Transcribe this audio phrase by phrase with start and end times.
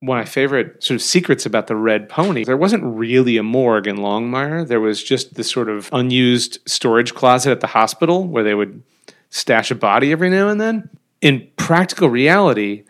[0.00, 2.42] one of my favorite sort of secrets about the Red Pony.
[2.44, 4.66] There wasn't really a morgue in Longmire.
[4.66, 8.82] There was just this sort of unused storage closet at the hospital where they would
[9.28, 10.88] stash a body every now and then.
[11.20, 12.84] In practical reality,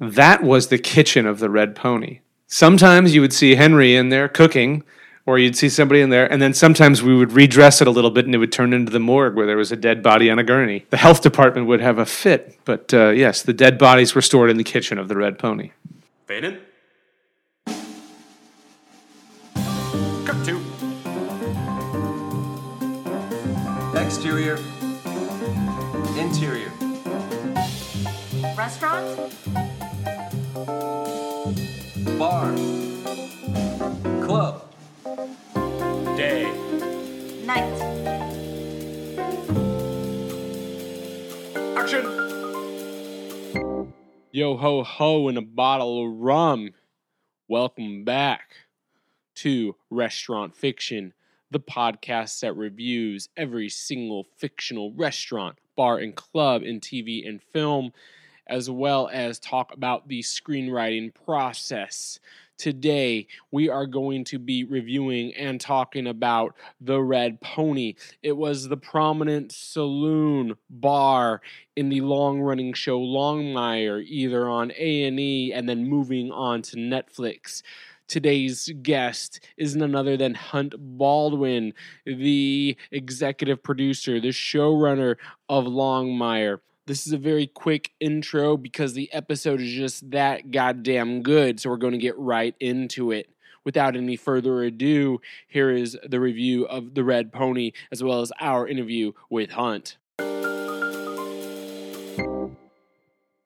[0.00, 2.18] that was the kitchen of the Red Pony.
[2.48, 4.82] Sometimes you would see Henry in there cooking,
[5.26, 8.10] or you'd see somebody in there, and then sometimes we would redress it a little
[8.10, 10.40] bit and it would turn into the morgue where there was a dead body on
[10.40, 10.84] a gurney.
[10.90, 14.50] The health department would have a fit, but uh, yes, the dead bodies were stored
[14.50, 15.70] in the kitchen of the Red Pony.
[16.30, 16.60] Faden?
[20.24, 20.60] Cut two.
[23.98, 24.56] Exterior.
[26.16, 26.70] Interior.
[28.56, 29.34] Restaurant?
[32.16, 32.54] Bar.
[34.24, 34.62] Club.
[36.16, 36.44] Day.
[37.44, 37.74] Night.
[41.76, 42.19] Action!
[44.32, 46.70] Yo ho ho and a bottle of rum.
[47.48, 48.54] Welcome back
[49.34, 51.14] to Restaurant Fiction,
[51.50, 57.92] the podcast that reviews every single fictional restaurant, bar, and club in TV and film,
[58.46, 62.20] as well as talk about the screenwriting process.
[62.60, 67.94] Today, we are going to be reviewing and talking about The Red Pony.
[68.22, 71.40] It was the prominent saloon bar
[71.74, 77.62] in the long-running show Longmire, either on A&E and then moving on to Netflix.
[78.08, 81.72] Today's guest is none other than Hunt Baldwin,
[82.04, 85.16] the executive producer, the showrunner
[85.48, 86.58] of Longmire.
[86.90, 91.60] This is a very quick intro because the episode is just that goddamn good.
[91.60, 93.30] So we're going to get right into it.
[93.64, 98.32] Without any further ado, here is the review of The Red Pony as well as
[98.40, 99.98] our interview with Hunt.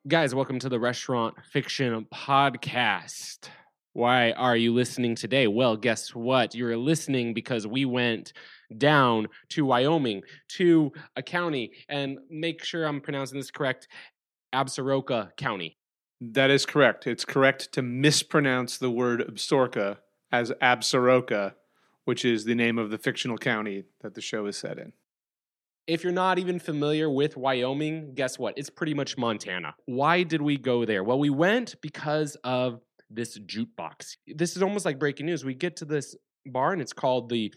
[0.09, 3.51] Guys, welcome to the Restaurant Fiction Podcast.
[3.95, 5.47] Why are you listening today?
[5.47, 6.53] Well, guess what?
[6.53, 8.33] You're listening because we went
[8.77, 10.23] down to Wyoming
[10.57, 13.87] to a county and make sure I'm pronouncing this correct
[14.53, 15.79] Absaroka County.
[16.21, 17.07] That is correct.
[17.07, 19.99] It's correct to mispronounce the word Absorka
[20.33, 21.55] as Absaroka,
[22.05, 24.93] which is the name of the fictional county that the show is set in.
[25.87, 28.55] If you're not even familiar with Wyoming, guess what?
[28.57, 29.77] It's pretty much Montana.
[29.85, 31.05] Why did we go there?
[31.05, 34.17] Well, we went because of this jukebox.
[34.27, 35.45] This is almost like breaking news.
[35.45, 36.17] We get to this
[36.47, 37.53] bar and it's called the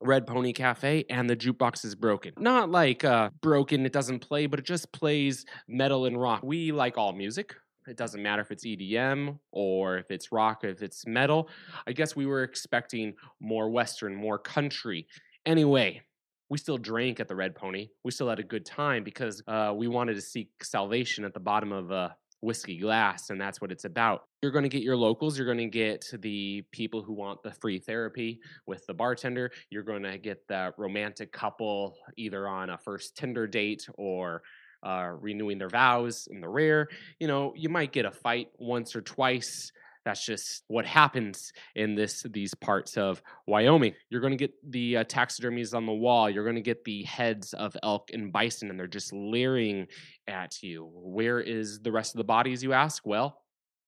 [0.00, 2.32] Red Pony Cafe and the jukebox is broken.
[2.38, 6.42] Not like uh broken, it doesn't play, but it just plays metal and rock.
[6.42, 7.54] We like all music.
[7.86, 11.48] It doesn't matter if it's EDM or if it's rock, if it's metal.
[11.86, 15.06] I guess we were expecting more western, more country.
[15.46, 16.02] Anyway,
[16.48, 17.88] we still drank at the Red Pony.
[18.04, 21.40] We still had a good time because uh, we wanted to seek salvation at the
[21.40, 22.16] bottom of a
[22.46, 24.22] whiskey glass, and that's what it's about.
[24.40, 25.36] You're going to get your locals.
[25.36, 29.50] You're going to get the people who want the free therapy with the bartender.
[29.68, 34.42] You're going to get the romantic couple either on a first Tinder date or
[34.86, 38.94] uh, renewing their vows in the rear You know, you might get a fight once
[38.94, 39.72] or twice.
[40.06, 43.92] That's just what happens in this these parts of Wyoming.
[44.08, 46.30] You're going to get the uh, taxidermies on the wall.
[46.30, 49.88] You're going to get the heads of elk and bison, and they're just leering
[50.28, 50.88] at you.
[50.94, 52.62] Where is the rest of the bodies?
[52.62, 53.04] You ask.
[53.04, 53.42] Well,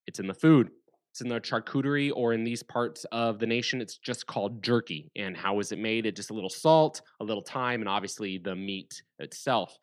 [0.09, 0.71] it's in the food.
[1.13, 5.13] It's in the charcuterie, or in these parts of the nation, it's just called jerky.
[5.15, 6.05] And how is it made?
[6.05, 9.79] It's just a little salt, a little thyme, and obviously the meat itself.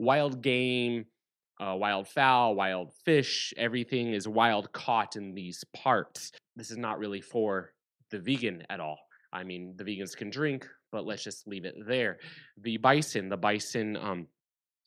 [0.00, 1.04] Wild game,
[1.60, 6.32] uh, wild fowl, wild fish, everything is wild caught in these parts.
[6.56, 7.72] This is not really for
[8.10, 8.98] the vegan at all.
[9.32, 12.18] I mean, the vegans can drink, but let's just leave it there.
[12.62, 14.26] The bison, the bison um,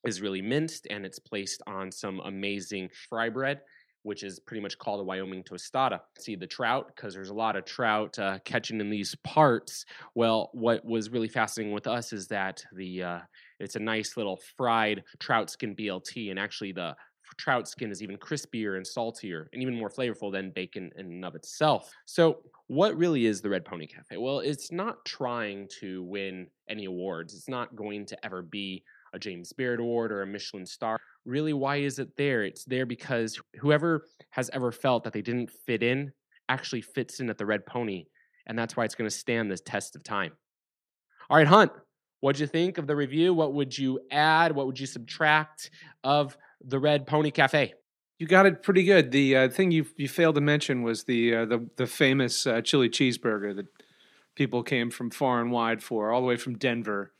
[0.05, 3.61] is really minced and it's placed on some amazing fry bread.
[4.03, 5.99] Which is pretty much called a Wyoming tostada.
[6.17, 9.83] See the trout, because there's a lot of trout uh, catching in these parts.
[10.15, 13.19] Well, what was really fascinating with us is that the uh,
[13.59, 16.95] it's a nice little fried trout skin BLT, and actually the
[17.37, 21.25] trout skin is even crispier and saltier and even more flavorful than bacon in and
[21.25, 21.91] of itself.
[22.05, 24.17] So, what really is the Red Pony Cafe?
[24.17, 27.33] Well, it's not trying to win any awards.
[27.33, 28.83] It's not going to ever be
[29.13, 30.99] a James Beard Award or a Michelin star.
[31.25, 32.43] Really, why is it there?
[32.43, 36.11] It's there because whoever has ever felt that they didn't fit in
[36.47, 38.05] actually fits in at the Red Pony,
[38.45, 40.31] and that's why it's going to stand this test of time.
[41.29, 41.71] All right, Hunt,
[42.21, 43.33] What'd you think of the review?
[43.33, 44.53] What would you add?
[44.53, 45.69] What would you subtract
[46.03, 47.73] of the Red Pony Cafe?
[48.17, 49.11] You got it pretty good.
[49.11, 52.61] The uh, thing you you failed to mention was the uh, the the famous uh,
[52.61, 53.67] chili cheeseburger that
[54.35, 57.13] people came from far and wide for, all the way from Denver,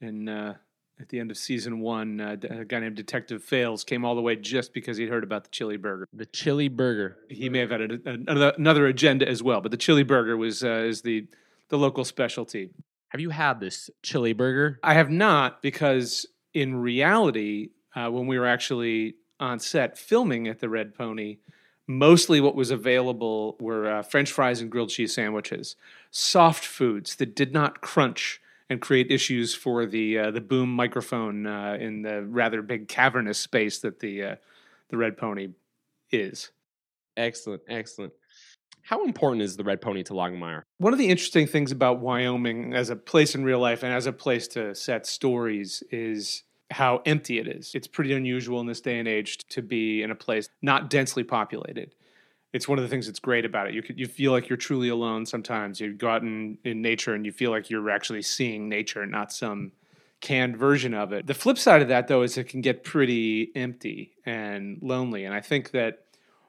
[0.00, 0.54] and uh,
[1.00, 2.20] at the end of season one.
[2.20, 5.42] Uh, a guy named Detective Fales came all the way just because he'd heard about
[5.42, 6.06] the chili burger.
[6.12, 7.16] The chili burger.
[7.28, 10.36] He may have had a, a- another, another agenda as well, but the chili burger
[10.36, 11.26] was uh, is the
[11.70, 12.70] the local specialty.
[13.08, 14.78] Have you had this chili burger?
[14.82, 20.60] I have not because in reality, uh, when we were actually on set filming at
[20.60, 21.38] the Red Pony,
[21.86, 25.76] mostly what was available were uh, French fries and grilled cheese sandwiches,
[26.10, 31.46] soft foods that did not crunch and create issues for the uh, the boom microphone
[31.46, 34.36] uh, in the rather big cavernous space that the uh,
[34.88, 35.50] the Red Pony
[36.10, 36.50] is.
[37.16, 38.12] Excellent, excellent.
[38.86, 40.62] How important is the Red Pony to Longmire?
[40.78, 44.06] One of the interesting things about Wyoming as a place in real life and as
[44.06, 47.72] a place to set stories is how empty it is.
[47.74, 51.24] It's pretty unusual in this day and age to be in a place not densely
[51.24, 51.96] populated.
[52.52, 53.74] It's one of the things that's great about it.
[53.74, 55.80] You you feel like you're truly alone sometimes.
[55.80, 59.32] You go out in, in nature and you feel like you're actually seeing nature, not
[59.32, 59.72] some
[60.20, 61.26] canned version of it.
[61.26, 65.24] The flip side of that, though, is it can get pretty empty and lonely.
[65.24, 66.05] And I think that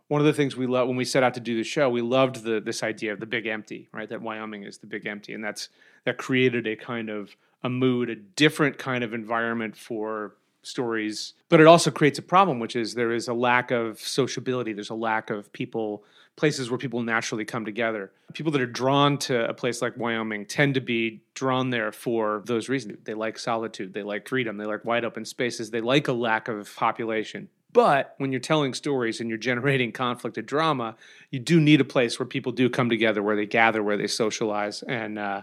[0.07, 2.01] one of the things we love when we set out to do the show, we
[2.01, 4.09] loved the this idea of the big empty, right?
[4.09, 5.69] That Wyoming is the big empty, and that's
[6.05, 11.33] that created a kind of a mood, a different kind of environment for stories.
[11.49, 14.73] But it also creates a problem, which is there is a lack of sociability.
[14.73, 16.03] There's a lack of people,
[16.35, 18.11] places where people naturally come together.
[18.33, 22.43] People that are drawn to a place like Wyoming tend to be drawn there for
[22.45, 22.99] those reasons.
[23.03, 26.47] They like solitude, they like freedom, they like wide open spaces, they like a lack
[26.47, 27.49] of population.
[27.73, 30.95] But when you're telling stories and you're generating conflict and drama,
[31.31, 34.07] you do need a place where people do come together, where they gather, where they
[34.07, 34.83] socialize.
[34.83, 35.41] And, uh,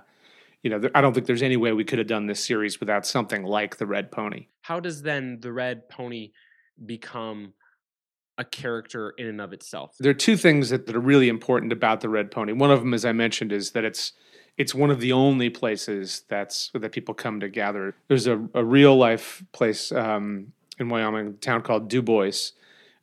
[0.63, 3.07] you know, I don't think there's any way we could have done this series without
[3.07, 4.47] something like the Red Pony.
[4.63, 6.33] How does then the Red Pony
[6.85, 7.53] become
[8.39, 9.95] a character in and of itself?
[10.01, 12.53] There are two things that, that are really important about the Red Pony.
[12.53, 14.13] One of them, as I mentioned, is that it's
[14.57, 17.95] it's one of the only places that's that people come to gather.
[18.09, 22.53] There's a, a real life place um, in Wyoming, a town called Dubois,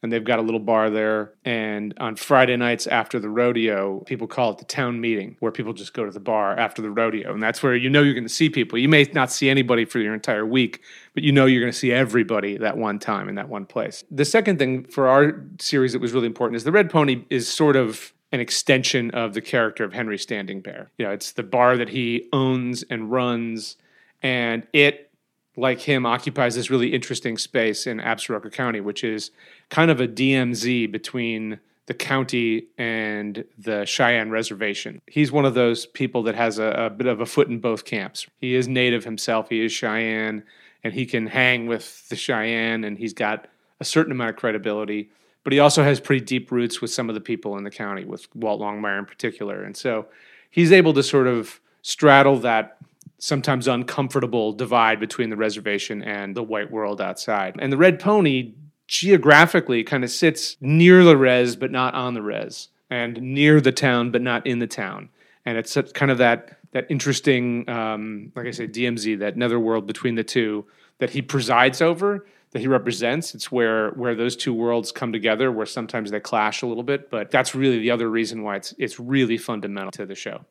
[0.03, 1.33] and they've got a little bar there.
[1.45, 5.73] And on Friday nights after the rodeo, people call it the town meeting, where people
[5.73, 8.23] just go to the bar after the rodeo, and that's where you know you're going
[8.23, 8.79] to see people.
[8.79, 10.81] You may not see anybody for your entire week,
[11.13, 14.03] but you know you're going to see everybody that one time in that one place.
[14.09, 17.47] The second thing for our series that was really important is the Red Pony is
[17.47, 20.89] sort of an extension of the character of Henry Standing Bear.
[20.97, 23.75] You know, it's the bar that he owns and runs,
[24.23, 25.10] and it
[25.57, 29.31] like him occupies this really interesting space in Absaroka County, which is
[29.69, 35.01] kind of a DMZ between the county and the Cheyenne Reservation.
[35.07, 37.83] He's one of those people that has a, a bit of a foot in both
[37.85, 38.27] camps.
[38.39, 40.43] He is native himself, he is Cheyenne,
[40.83, 43.47] and he can hang with the Cheyenne, and he's got
[43.79, 45.09] a certain amount of credibility.
[45.43, 48.05] But he also has pretty deep roots with some of the people in the county,
[48.05, 49.63] with Walt Longmire in particular.
[49.63, 50.05] And so
[50.49, 52.77] he's able to sort of straddle that
[53.21, 57.55] sometimes uncomfortable divide between the reservation and the white world outside.
[57.59, 58.55] And the Red Pony
[58.87, 63.71] geographically kind of sits near the res, but not on the res, and near the
[63.71, 65.09] town, but not in the town.
[65.45, 70.15] And it's kind of that that interesting, um, like I say, DMZ, that netherworld between
[70.15, 70.65] the two
[70.97, 73.35] that he presides over, that he represents.
[73.35, 77.11] It's where where those two worlds come together, where sometimes they clash a little bit.
[77.11, 80.43] But that's really the other reason why it's it's really fundamental to the show.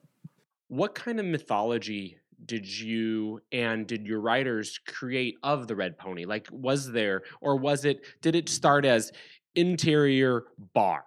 [0.69, 6.25] What kind of mythology did you and did your writers create of the Red Pony?
[6.25, 9.13] Like, was there, or was it, did it start as
[9.55, 10.45] interior
[10.75, 11.05] bar?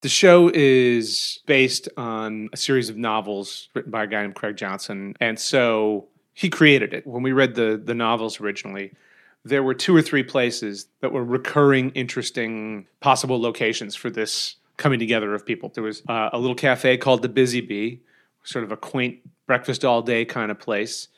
[0.00, 4.56] The show is based on a series of novels written by a guy named Craig
[4.56, 7.04] Johnson, and so he created it.
[7.04, 8.92] When we read the the novels originally,
[9.44, 15.00] there were two or three places that were recurring, interesting, possible locations for this coming
[15.00, 15.72] together of people.
[15.74, 18.00] There was uh, a little cafe called the Busy Bee,
[18.42, 21.08] sort of a quaint breakfast all day kind of place.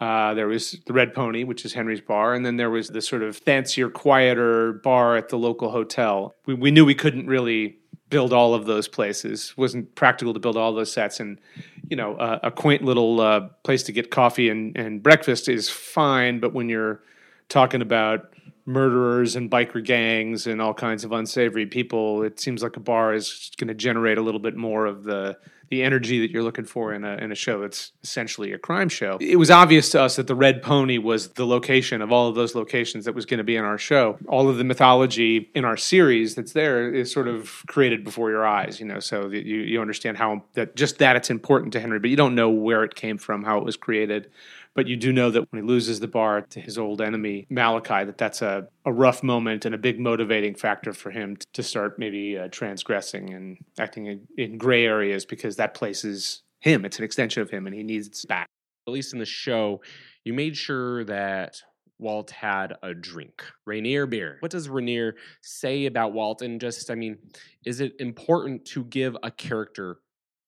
[0.00, 3.00] Uh, there was the Red Pony, which is Henry's bar, and then there was the
[3.00, 6.34] sort of fancier, quieter bar at the local hotel.
[6.46, 9.52] We, we knew we couldn't really build all of those places.
[9.52, 11.40] It wasn't practical to build all those sets, and
[11.88, 16.40] you know, a quaint little uh, place to get coffee and, and breakfast is fine.
[16.40, 17.02] But when you're
[17.48, 18.32] talking about
[18.64, 23.12] murderers and biker gangs and all kinds of unsavory people, it seems like a bar
[23.12, 25.36] is going to generate a little bit more of the
[25.72, 28.90] the energy that you're looking for in a in a show that's essentially a crime
[28.90, 29.16] show.
[29.22, 32.34] It was obvious to us that the Red Pony was the location of all of
[32.34, 34.18] those locations that was going to be in our show.
[34.28, 38.46] All of the mythology in our series that's there is sort of created before your
[38.46, 41.80] eyes, you know, so that you you understand how that just that it's important to
[41.80, 44.30] Henry, but you don't know where it came from, how it was created.
[44.74, 48.04] But you do know that when he loses the bar to his old enemy, Malachi,
[48.04, 51.62] that that's a, a rough moment and a big motivating factor for him t- to
[51.62, 56.84] start maybe uh, transgressing and acting in, in gray areas because that place is him.
[56.86, 58.48] It's an extension of him and he needs back.
[58.88, 59.82] At least in the show,
[60.24, 61.60] you made sure that
[61.98, 64.38] Walt had a drink, Rainier beer.
[64.40, 66.42] What does Rainier say about Walt?
[66.42, 67.18] And just, I mean,
[67.64, 69.98] is it important to give a character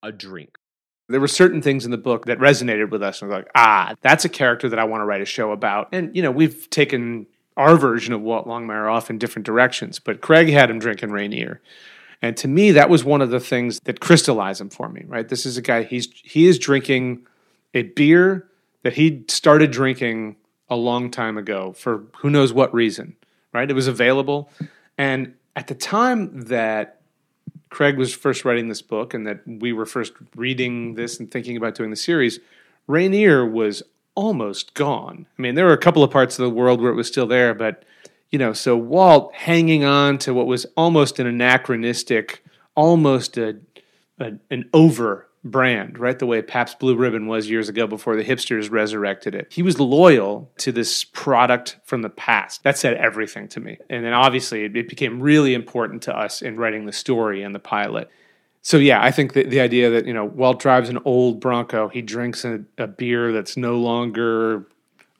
[0.02, 0.56] a drink?
[1.08, 3.94] There were certain things in the book that resonated with us, and we're like, ah,
[4.00, 5.88] that's a character that I want to write a show about.
[5.92, 10.20] And you know, we've taken our version of Walt Longmire off in different directions, but
[10.20, 11.60] Craig had him drinking Rainier.
[12.22, 15.28] And to me, that was one of the things that crystallized him for me, right?
[15.28, 17.26] This is a guy, he's he is drinking
[17.74, 18.48] a beer
[18.82, 20.36] that he started drinking
[20.68, 23.16] a long time ago for who knows what reason,
[23.52, 23.70] right?
[23.70, 24.50] It was available.
[24.96, 27.00] And at the time that
[27.74, 31.56] Craig was first writing this book and that we were first reading this and thinking
[31.56, 32.38] about doing the series,
[32.86, 33.82] Rainier was
[34.14, 35.26] almost gone.
[35.36, 37.26] I mean, there were a couple of parts of the world where it was still
[37.26, 37.84] there, but
[38.30, 42.44] you know, so Walt hanging on to what was almost an anachronistic,
[42.76, 43.56] almost a,
[44.20, 46.18] a an over brand, right?
[46.18, 49.52] The way Pabst Blue Ribbon was years ago before the hipsters resurrected it.
[49.52, 52.62] He was loyal to this product from the past.
[52.64, 53.78] That said everything to me.
[53.90, 57.54] And then obviously it, it became really important to us in writing the story and
[57.54, 58.08] the pilot.
[58.62, 62.00] So yeah, I think the idea that, you know, Walt drives an old Bronco, he
[62.00, 64.66] drinks a, a beer that's no longer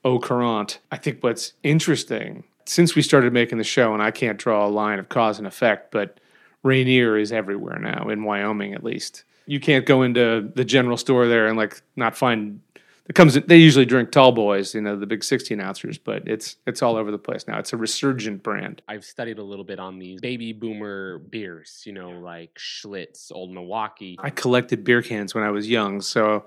[0.03, 0.79] au courant.
[0.91, 4.69] I think what's interesting since we started making the show, and I can't draw a
[4.69, 6.19] line of cause and effect, but
[6.63, 9.25] Rainier is everywhere now, in Wyoming at least.
[9.47, 12.61] You can't go into the general store there and like not find
[13.07, 16.57] it comes they usually drink tall boys, you know, the big 16 ounces, but it's
[16.67, 17.59] it's all over the place now.
[17.59, 18.81] It's a resurgent brand.
[18.89, 23.53] I've studied a little bit on these baby boomer beers, you know, like Schlitz, Old
[23.53, 24.17] Milwaukee.
[24.21, 26.47] I collected beer cans when I was young, so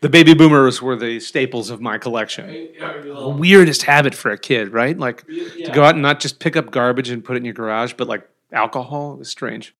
[0.00, 2.46] the baby boomers were the staples of my collection.
[2.78, 4.98] The weirdest habit for a kid, right?
[4.98, 7.54] Like to go out and not just pick up garbage and put it in your
[7.54, 9.12] garage, but like alcohol.
[9.12, 9.74] It was strange.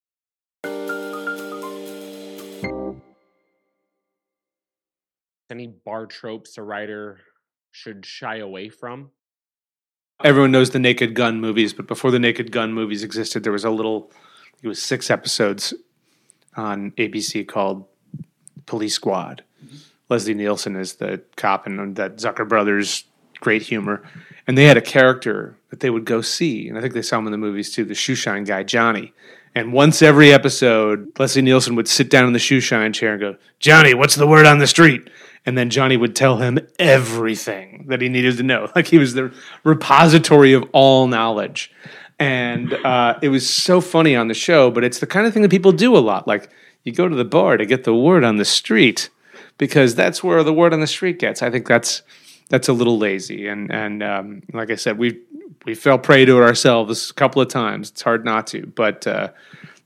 [5.51, 7.19] Any bar tropes a writer
[7.73, 9.11] should shy away from?
[10.23, 13.65] Everyone knows the Naked Gun movies, but before the Naked Gun movies existed, there was
[13.65, 14.13] a little,
[14.63, 15.73] it was six episodes
[16.57, 17.87] on ABC called
[18.67, 19.43] Police Squad.
[19.65, 19.77] Mm-hmm.
[20.09, 23.05] Leslie Nielsen is the cop, and that Zucker Brothers,
[23.41, 24.03] great humor.
[24.47, 27.19] And they had a character that they would go see, and I think they saw
[27.19, 29.15] him in the movies too, the shoeshine guy, Johnny.
[29.55, 33.37] And once every episode, Leslie Nielsen would sit down in the shoeshine chair and go,
[33.59, 35.11] Johnny, what's the word on the street?
[35.45, 38.71] And then Johnny would tell him everything that he needed to know.
[38.77, 41.73] Like he was the repository of all knowledge.
[42.19, 45.43] And uh, it was so funny on the show, but it's the kind of thing
[45.43, 46.29] that people do a lot.
[46.29, 46.51] Like
[46.85, 49.11] you go to the bar to get the word on the street
[49.59, 51.43] because that's where the word on the street gets.
[51.43, 52.03] I think that's
[52.51, 53.49] that's a little lazy.
[53.49, 55.19] And and um, like I said, we
[55.65, 57.91] we fell prey to it ourselves a couple of times.
[57.91, 59.31] It's hard not to, but uh,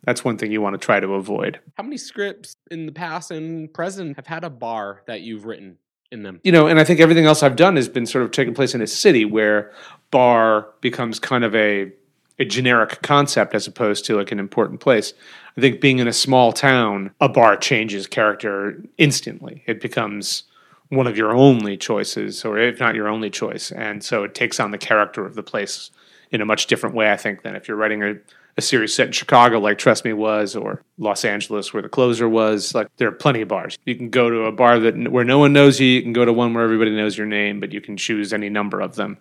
[0.03, 1.61] that's one thing you want to try to avoid.
[1.77, 5.79] How many scripts in the past and present have had a bar that you've written
[6.11, 6.41] in them?
[6.43, 8.75] You know, and I think everything else I've done has been sort of taking place
[8.75, 9.73] in a city where
[10.11, 11.93] bar becomes kind of a
[12.41, 15.15] a generic concept as opposed to like an important place.
[15.57, 19.63] I think being in a small town, a bar changes character instantly.
[19.67, 20.43] It becomes
[20.95, 23.71] one of your only choices, or if not your only choice.
[23.73, 25.91] And so it takes on the character of the place
[26.31, 28.15] in a much different way, I think, than if you're writing a,
[28.57, 32.29] a series set in Chicago, like Trust Me was, or Los Angeles, where the closer
[32.29, 32.75] was.
[32.75, 33.79] Like there are plenty of bars.
[33.85, 35.87] You can go to a bar that where no one knows you.
[35.87, 38.49] You can go to one where everybody knows your name, but you can choose any
[38.49, 39.19] number of them.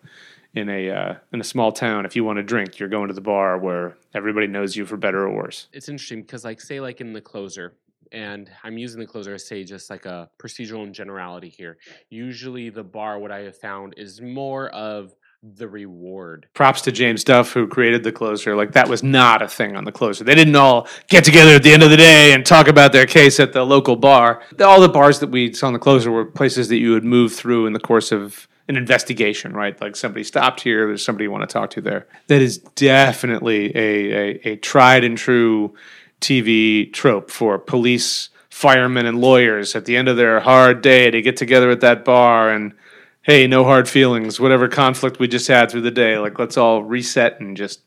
[0.55, 3.15] In a uh, in a small town, if you want to drink, you're going to
[3.15, 5.67] the bar where everybody knows you for better or worse.
[5.73, 7.73] It's interesting because, like, say, like in the closer,
[8.13, 11.77] and I'm using the closer as say just like a procedural and generality here.
[12.09, 16.47] Usually, the bar, what I have found, is more of the reward.
[16.53, 18.55] Props to James Duff who created the closer.
[18.55, 20.23] Like that was not a thing on the closer.
[20.23, 23.05] They didn't all get together at the end of the day and talk about their
[23.05, 24.41] case at the local bar.
[24.61, 27.33] All the bars that we saw on the closer were places that you would move
[27.33, 29.79] through in the course of an investigation, right?
[29.81, 32.07] Like somebody stopped here, there's somebody you want to talk to there.
[32.27, 35.75] That is definitely a, a, a tried and true
[36.23, 41.21] TV trope for police, firemen, and lawyers at the end of their hard day to
[41.21, 42.73] get together at that bar and
[43.21, 46.83] hey, no hard feelings, whatever conflict we just had through the day, like let's all
[46.83, 47.81] reset and just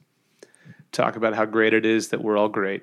[0.93, 2.83] talk about how great it is that we're all great.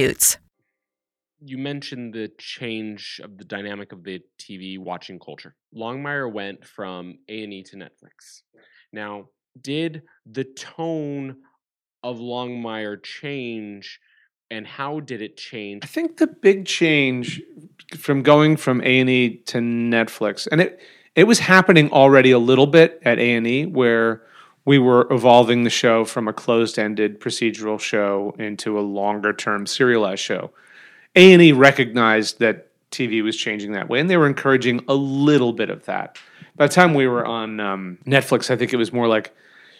[0.00, 0.38] substitutes.
[1.42, 5.54] you mentioned the change of the dynamic of the TV watching culture.
[5.74, 8.42] Longmire went from A and E to Netflix.
[8.92, 9.28] Now,
[9.60, 11.36] did the tone
[12.02, 14.00] of Longmire change,
[14.50, 15.82] and how did it change?
[15.82, 17.40] I think the big change
[17.96, 20.80] from going from A and E to Netflix, and it
[21.16, 24.22] it was happening already a little bit at A and E, where
[24.70, 30.52] we were evolving the show from a closed-ended procedural show into a longer-term serialized show.
[31.16, 34.94] A and E recognized that TV was changing that way, and they were encouraging a
[34.94, 36.18] little bit of that.
[36.54, 39.34] By the time we were on um, Netflix, I think it was more like,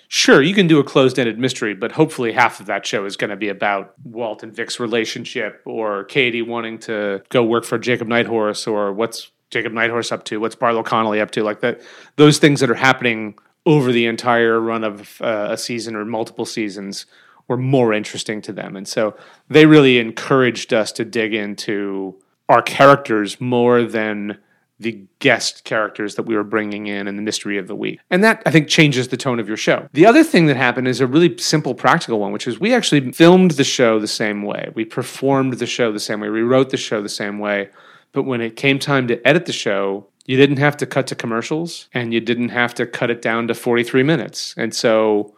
[0.09, 3.31] sure, you can do a closed-ended mystery, but hopefully half of that show is going
[3.31, 8.09] to be about Walt and Vic's relationship, or Katie wanting to go work for Jacob
[8.09, 11.81] Nighthorse, or what's Jacob Nighthorse up to, what's Barlow Connally up to, like that.
[12.17, 13.37] Those things that are happening
[13.67, 17.07] over the entire run of uh, a season or multiple seasons
[17.49, 18.77] were more interesting to them.
[18.77, 19.17] And so
[19.49, 22.17] they really encouraged us to dig into
[22.49, 24.39] our characters more than
[24.81, 28.01] the guest characters that we were bringing in and the mystery of the week.
[28.09, 29.89] And that, I think, changes the tone of your show.
[29.93, 33.13] The other thing that happened is a really simple, practical one, which is we actually
[33.13, 34.71] filmed the show the same way.
[34.75, 36.31] We performed the show the same way.
[36.31, 37.69] We wrote the show the same way.
[38.13, 41.17] But when it came time to edit the show, you didn't have to cut to
[41.17, 44.55] commercials and you didn't have to cut it down to 43 minutes.
[44.57, 45.35] And so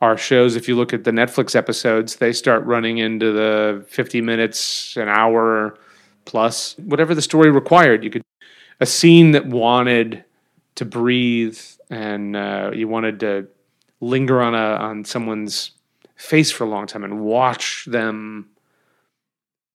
[0.00, 4.22] our shows, if you look at the Netflix episodes, they start running into the 50
[4.22, 5.76] minutes, an hour
[6.24, 8.02] plus, whatever the story required.
[8.02, 8.22] You could,
[8.80, 10.24] a scene that wanted
[10.76, 13.46] to breathe and uh, you wanted to
[14.00, 15.72] linger on a on someone's
[16.16, 18.48] face for a long time and watch them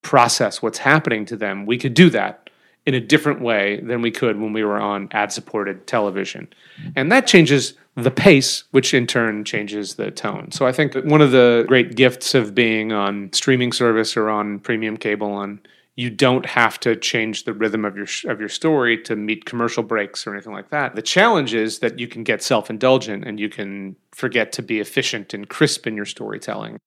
[0.02, 2.45] process what's happening to them, we could do that
[2.86, 6.48] in a different way than we could when we were on ad supported television.
[6.94, 10.52] And that changes the pace, which in turn changes the tone.
[10.52, 14.60] So I think one of the great gifts of being on streaming service or on
[14.60, 15.60] premium cable on
[15.98, 19.82] you don't have to change the rhythm of your of your story to meet commercial
[19.82, 20.94] breaks or anything like that.
[20.94, 25.32] The challenge is that you can get self-indulgent and you can forget to be efficient
[25.32, 26.78] and crisp in your storytelling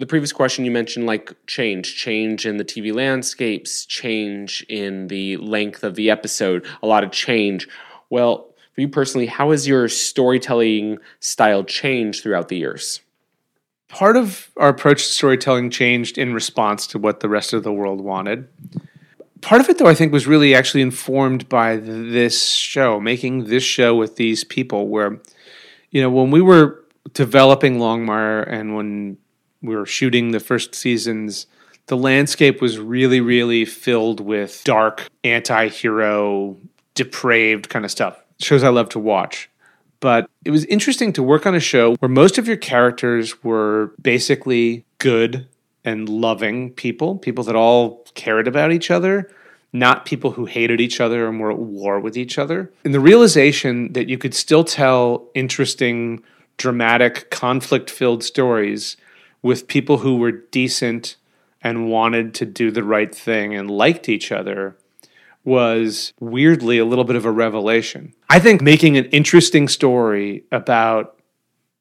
[0.00, 5.36] the previous question you mentioned like change change in the tv landscapes change in the
[5.36, 7.68] length of the episode a lot of change.
[8.08, 13.02] Well for you personally how has your storytelling style changed throughout the years?
[13.88, 17.72] Part of our approach to storytelling changed in response to what the rest of the
[17.72, 18.48] world wanted.
[19.42, 23.64] Part of it though i think was really actually informed by this show making this
[23.64, 25.20] show with these people where
[25.90, 29.18] you know when we were developing longmire and when
[29.62, 31.46] we were shooting the first seasons,
[31.86, 36.56] the landscape was really, really filled with dark, anti hero,
[36.94, 38.22] depraved kind of stuff.
[38.40, 39.50] Shows I love to watch.
[40.00, 43.92] But it was interesting to work on a show where most of your characters were
[44.00, 45.46] basically good
[45.84, 49.30] and loving people, people that all cared about each other,
[49.72, 52.72] not people who hated each other and were at war with each other.
[52.84, 56.22] And the realization that you could still tell interesting,
[56.56, 58.96] dramatic, conflict filled stories
[59.42, 61.16] with people who were decent
[61.62, 64.76] and wanted to do the right thing and liked each other
[65.44, 68.14] was weirdly a little bit of a revelation.
[68.28, 71.16] I think making an interesting story about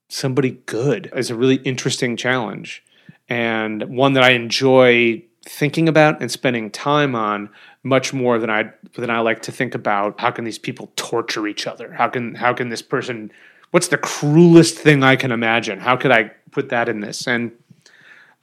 [0.07, 2.83] somebody good is a really interesting challenge
[3.27, 7.49] and one that I enjoy thinking about and spending time on
[7.83, 11.47] much more than I than I like to think about how can these people torture
[11.47, 11.93] each other?
[11.93, 13.31] How can how can this person
[13.71, 15.79] what's the cruelest thing I can imagine?
[15.79, 17.27] How could I put that in this?
[17.27, 17.51] And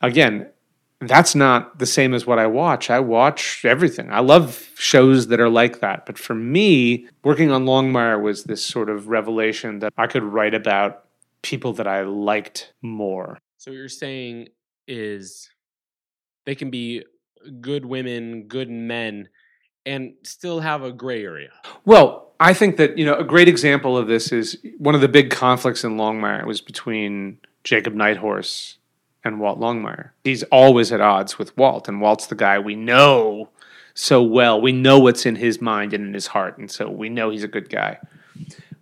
[0.01, 0.49] again,
[1.01, 2.89] that's not the same as what I watch.
[2.89, 4.11] I watch everything.
[4.11, 6.07] I love shows that are like that.
[6.07, 10.55] But for me, working on Longmire was this sort of revelation that I could write
[10.55, 11.05] about
[11.43, 13.39] people that I liked more.
[13.59, 14.49] So what you're saying
[14.89, 15.51] is
[16.47, 17.05] they can be
[17.61, 19.29] good women, good men,
[19.85, 21.53] and still have a gray area.
[21.85, 25.09] Well, I think that, you know, a great example of this is one of the
[25.09, 28.77] big conflicts in Longmire was between Jacob Nighthorse
[29.25, 30.11] and Walt Longmire.
[30.25, 33.49] He's always at odds with Walt, and Walt's the guy we know
[33.95, 34.61] so well.
[34.61, 37.45] We know what's in his mind and in his heart, and so we know he's
[37.45, 37.99] a good guy.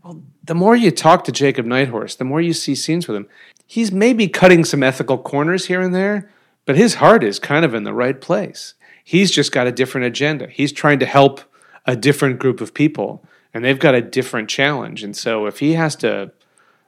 [0.03, 3.29] Well, the more you talk to Jacob Nighthorse, the more you see scenes with him.
[3.67, 6.31] He's maybe cutting some ethical corners here and there,
[6.67, 8.75] but his heart is kind of in the right place.
[9.03, 10.49] He's just got a different agenda.
[10.49, 11.41] He's trying to help
[11.87, 15.03] a different group of people, and they've got a different challenge.
[15.03, 16.33] And so if he has to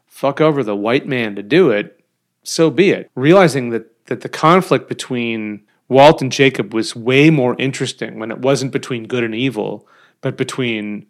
[0.06, 2.00] fuck over the white man to do it,
[2.42, 3.10] so be it.
[3.14, 8.38] Realizing that that the conflict between Walt and Jacob was way more interesting when it
[8.38, 9.86] wasn't between good and evil,
[10.20, 11.06] but between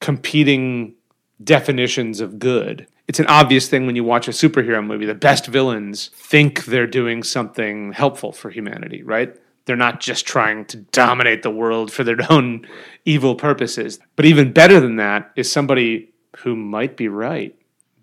[0.00, 0.94] competing
[1.42, 2.86] definitions of good.
[3.08, 5.06] It's an obvious thing when you watch a superhero movie.
[5.06, 9.36] The best villains think they're doing something helpful for humanity, right?
[9.64, 12.66] They're not just trying to dominate the world for their own
[13.04, 13.98] evil purposes.
[14.16, 17.54] But even better than that is somebody who might be right.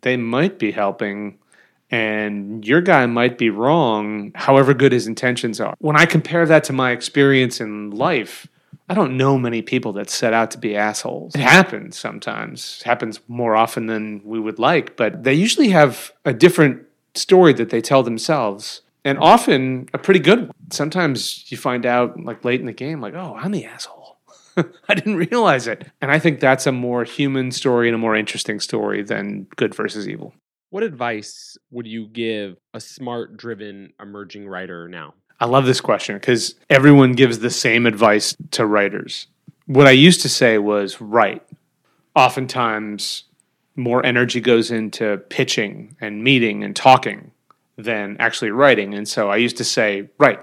[0.01, 1.39] They might be helping,
[1.91, 5.75] and your guy might be wrong, however good his intentions are.
[5.79, 8.47] When I compare that to my experience in life,
[8.87, 11.35] I don't know many people that set out to be assholes.
[11.35, 12.79] It happens sometimes.
[12.81, 17.53] It happens more often than we would like, but they usually have a different story
[17.53, 20.51] that they tell themselves and often a pretty good one.
[20.71, 24.17] Sometimes you find out like late in the game like, "Oh, I'm the asshole."
[24.89, 25.85] I didn't realize it.
[26.01, 29.73] And I think that's a more human story and a more interesting story than good
[29.73, 30.33] versus evil.
[30.69, 35.13] What advice would you give a smart driven emerging writer now?
[35.39, 39.27] I love this question because everyone gives the same advice to writers.
[39.65, 41.43] What I used to say was write.
[42.15, 43.23] Oftentimes,
[43.75, 47.31] more energy goes into pitching and meeting and talking
[47.83, 48.93] than actually writing.
[48.93, 50.39] And so I used to say, write.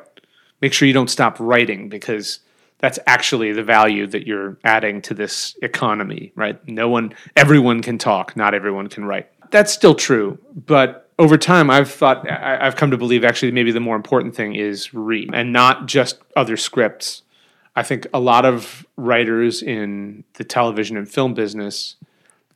[0.62, 2.40] Make sure you don't stop writing because
[2.78, 6.66] that's actually the value that you're adding to this economy, right?
[6.66, 9.28] No one, everyone can talk, not everyone can write.
[9.50, 13.80] That's still true, but over time, I've thought, I've come to believe actually maybe the
[13.80, 17.22] more important thing is read and not just other scripts.
[17.74, 21.96] I think a lot of writers in the television and film business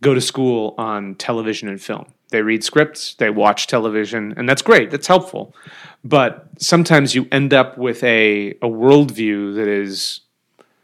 [0.00, 2.06] go to school on television and film.
[2.30, 4.90] They read scripts, they watch television, and that's great.
[4.90, 5.54] That's helpful.
[6.04, 10.20] But sometimes you end up with a, a worldview that is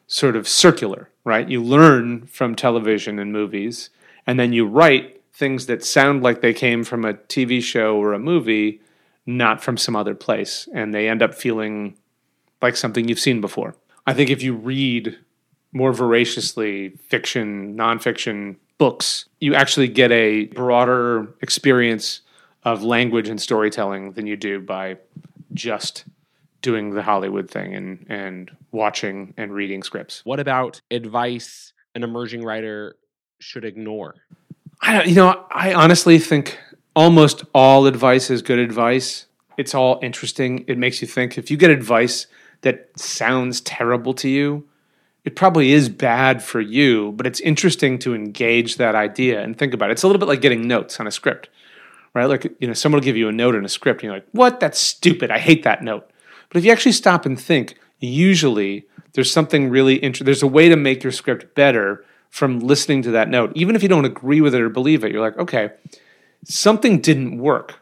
[0.09, 1.49] sort of circular, right?
[1.49, 3.91] You learn from television and movies,
[4.27, 8.13] and then you write things that sound like they came from a TV show or
[8.13, 8.81] a movie,
[9.25, 10.69] not from some other place.
[10.73, 11.97] And they end up feeling
[12.63, 13.77] like something you've seen before.
[14.07, 15.19] I think if you read
[15.73, 22.21] more voraciously fiction, nonfiction books, you actually get a broader experience
[22.65, 24.97] of language and storytelling than you do by
[25.55, 26.05] just
[26.63, 30.23] doing the Hollywood thing and, and watching and reading scripts.
[30.25, 32.97] What about advice an emerging writer
[33.39, 34.17] should ignore?
[34.81, 36.59] I don't, you know, I honestly think
[36.95, 39.27] almost all advice is good advice.
[39.57, 40.65] It's all interesting.
[40.67, 41.39] It makes you think.
[41.39, 42.27] If you get advice
[42.63, 44.69] that sounds terrible to you,
[45.27, 49.75] it probably is bad for you, but it's interesting to engage that idea and think
[49.75, 49.95] about it.
[49.95, 51.49] It's a little bit like getting notes on a script,
[52.15, 52.27] right?
[52.27, 54.29] Like, you know, someone will give you a note in a script and you're like,
[54.31, 54.61] what?
[54.61, 55.33] That's stupid.
[55.33, 56.09] I hate that note.
[56.49, 60.27] But if you actually stop and think, usually there's something really interesting.
[60.27, 63.51] There's a way to make your script better from listening to that note.
[63.57, 65.71] Even if you don't agree with it or believe it, you're like, okay,
[66.45, 67.81] something didn't work.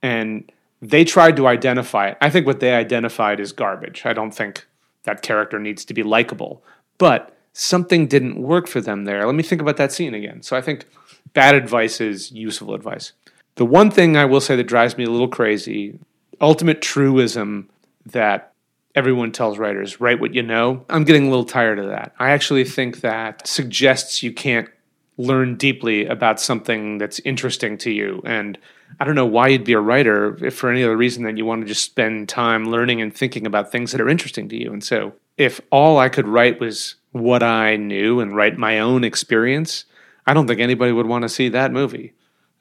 [0.00, 2.18] And they tried to identify it.
[2.22, 4.06] I think what they identified is garbage.
[4.06, 4.66] I don't think
[5.02, 6.62] that character needs to be likable.
[6.98, 9.24] But something didn't work for them there.
[9.24, 10.42] Let me think about that scene again.
[10.42, 10.84] So I think
[11.32, 13.12] bad advice is useful advice.
[13.56, 15.98] The one thing I will say that drives me a little crazy,
[16.40, 17.68] ultimate truism
[18.06, 18.52] that
[18.94, 20.84] everyone tells writers, write what you know.
[20.88, 22.14] I'm getting a little tired of that.
[22.18, 24.68] I actually think that suggests you can't
[25.16, 28.22] learn deeply about something that's interesting to you.
[28.24, 28.56] And
[29.00, 31.44] I don't know why you'd be a writer if for any other reason than you
[31.44, 34.72] want to just spend time learning and thinking about things that are interesting to you.
[34.72, 39.04] And so if all I could write was what I knew and write my own
[39.04, 39.84] experience,
[40.26, 42.12] I don't think anybody would want to see that movie.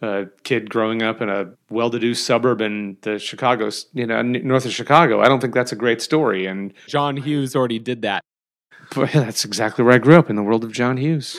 [0.01, 4.71] A kid growing up in a well-to-do suburb in the Chicago, you know, north of
[4.71, 5.21] Chicago.
[5.21, 6.45] I don't think that's a great story.
[6.45, 8.23] And John Hughes already did that.
[8.95, 11.35] that's exactly where I grew up in the world of John Hughes.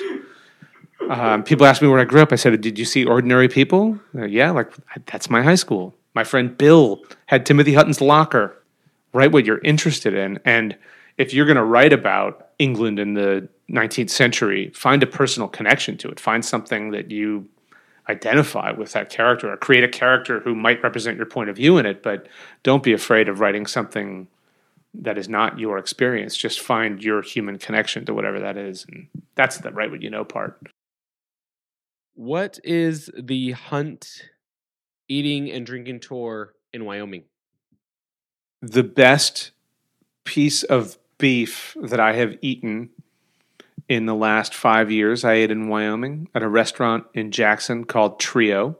[1.09, 2.33] Um, people ask me where I grew up.
[2.33, 4.71] I said, "Did you see Ordinary People?" Uh, yeah, like
[5.07, 5.95] that's my high school.
[6.13, 8.61] My friend Bill had Timothy Hutton's locker.
[9.15, 10.77] Write what you're interested in, and
[11.19, 15.97] if you're going to write about England in the 19th century, find a personal connection
[15.99, 16.19] to it.
[16.19, 17.49] Find something that you
[18.09, 21.77] identify with that character, or create a character who might represent your point of view
[21.77, 22.03] in it.
[22.03, 22.27] But
[22.63, 24.29] don't be afraid of writing something
[24.95, 26.35] that is not your experience.
[26.35, 30.09] Just find your human connection to whatever that is, and that's the right what you
[30.09, 30.59] know part.
[32.15, 34.23] What is the hunt,
[35.09, 37.25] eating, and drinking tour in Wyoming?
[38.61, 39.53] the best
[40.25, 42.91] piece of beef that I have eaten
[43.89, 45.25] in the last five years.
[45.25, 48.79] I ate in Wyoming at a restaurant in Jackson called Trio.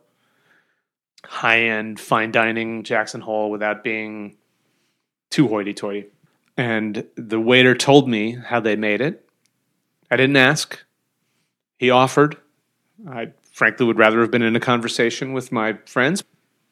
[1.25, 4.37] High end fine dining Jackson Hole without being
[5.31, 6.07] too hoity toity.
[6.57, 9.29] And the waiter told me how they made it.
[10.11, 10.83] I didn't ask.
[11.79, 12.37] He offered.
[13.09, 16.25] I frankly would rather have been in a conversation with my friends.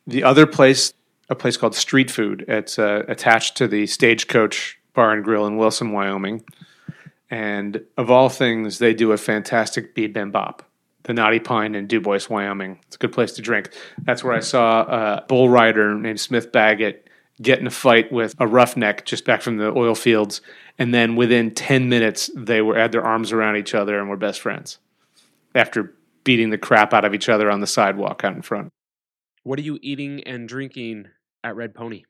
[0.06, 0.92] The other place,
[1.28, 5.56] a place called Street Food, it's uh, attached to the Stagecoach Bar and Grill in
[5.56, 6.42] Wilson, Wyoming.
[7.30, 10.60] And of all things, they do a fantastic bibimbap.
[11.04, 12.80] The Knotty Pine in Dubois, Wyoming.
[12.86, 13.70] It's a good place to drink.
[14.02, 17.08] That's where I saw a bull rider named Smith Baggett
[17.40, 20.40] get in a fight with a roughneck just back from the oil fields,
[20.78, 24.16] and then within ten minutes they were had their arms around each other and were
[24.16, 24.78] best friends
[25.54, 28.72] after beating the crap out of each other on the sidewalk out in front.
[29.42, 31.08] What are you eating and drinking
[31.44, 32.04] at Red Pony?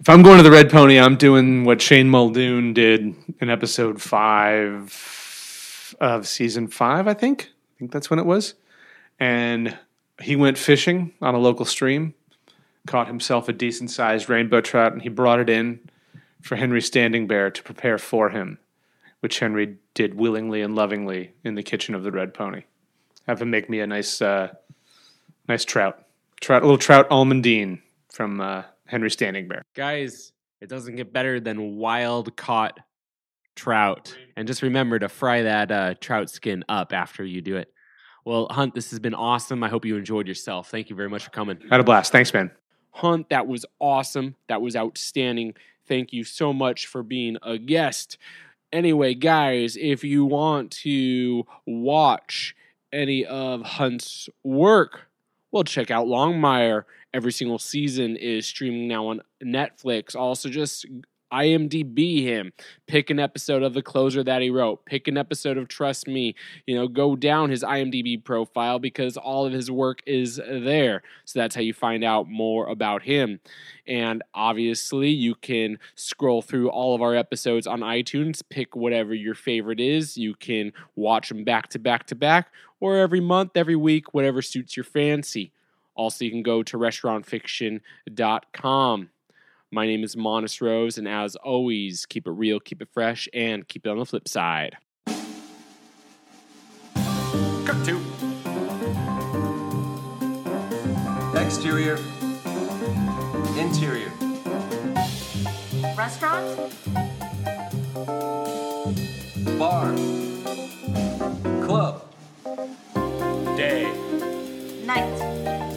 [0.00, 4.00] If I'm going to the Red Pony, I'm doing what Shane Muldoon did in episode
[4.00, 7.50] five of season five, I think.
[7.50, 8.54] I think that's when it was.
[9.18, 9.76] And
[10.22, 12.14] he went fishing on a local stream,
[12.86, 15.80] caught himself a decent sized rainbow trout, and he brought it in
[16.42, 18.60] for Henry Standing Bear to prepare for him,
[19.18, 22.62] which Henry did willingly and lovingly in the kitchen of the Red Pony.
[23.26, 24.54] Have him make me a nice, uh,
[25.48, 26.04] nice trout,
[26.40, 29.64] trout, a little trout almondine from uh, Henry Standing Bear.
[29.74, 32.80] Guys, it doesn't get better than wild caught
[33.54, 34.16] trout.
[34.36, 37.72] And just remember to fry that uh, trout skin up after you do it.
[38.24, 39.62] Well, Hunt, this has been awesome.
[39.62, 40.70] I hope you enjoyed yourself.
[40.70, 41.58] Thank you very much for coming.
[41.70, 42.12] Had a blast.
[42.12, 42.50] Thanks, man.
[42.90, 44.34] Hunt, that was awesome.
[44.48, 45.54] That was outstanding.
[45.86, 48.18] Thank you so much for being a guest.
[48.72, 52.54] Anyway, guys, if you want to watch
[52.92, 55.08] any of Hunt's work,
[55.50, 56.84] well, check out Longmire.
[57.14, 60.14] Every single season is streaming now on Netflix.
[60.14, 60.86] Also, just
[61.32, 62.52] IMDb him.
[62.86, 64.84] Pick an episode of The Closer that he wrote.
[64.84, 66.34] Pick an episode of Trust Me.
[66.66, 71.02] You know, go down his IMDb profile because all of his work is there.
[71.24, 73.40] So that's how you find out more about him.
[73.86, 79.34] And obviously, you can scroll through all of our episodes on iTunes, pick whatever your
[79.34, 80.16] favorite is.
[80.16, 82.48] You can watch them back to back to back,
[82.80, 85.52] or every month, every week, whatever suits your fancy.
[85.98, 89.10] Also, you can go to restaurantfiction.com.
[89.70, 93.66] My name is Monis Rose, and as always, keep it real, keep it fresh, and
[93.66, 94.76] keep it on the flip side.
[97.66, 98.00] Cut two.
[101.36, 101.98] Exterior.
[103.58, 104.12] Interior.
[105.96, 106.72] Restaurant.
[109.58, 109.96] Bar.
[111.66, 112.04] Club.
[113.56, 113.92] Day.
[114.86, 115.67] Night.